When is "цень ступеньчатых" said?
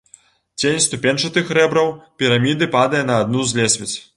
0.61-1.51